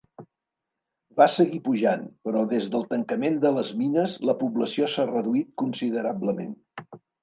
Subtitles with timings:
[1.21, 6.55] Va seguir pujant però des del tancament de les mines la població s'ha reduït considerablement.